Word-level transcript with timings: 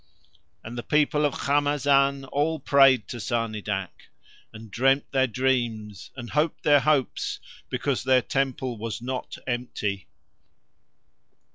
And 0.63 0.79
the 0.79 0.81
people 0.81 1.25
of 1.25 1.35
Khamazan 1.41 2.25
all 2.31 2.57
prayed 2.59 3.07
to 3.09 3.17
Sarnidac, 3.17 4.09
and 4.51 4.71
dreamed 4.71 5.03
their 5.11 5.27
dreams 5.27 6.09
and 6.15 6.31
hoped 6.31 6.63
their 6.63 6.79
hopes 6.79 7.39
because 7.69 8.03
their 8.03 8.23
temple 8.23 8.79
was 8.79 9.03
not 9.03 9.37
empty. 9.45 10.07